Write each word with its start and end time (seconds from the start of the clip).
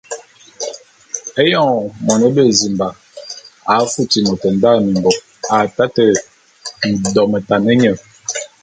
Éyoñ 1.43 1.71
mône 2.07 2.27
bezimba 2.35 2.87
a 3.71 3.73
futi 3.91 4.19
môt 4.25 4.41
nda 4.55 4.71
mimbôk, 4.85 5.17
a 5.55 5.57
taté 5.75 6.05
ndometan 6.91 7.65
nye. 7.81 7.91